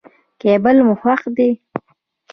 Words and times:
کېبل 0.41 0.77
مو 0.85 0.93
خوښ 1.01 1.21
دی. 1.35 1.51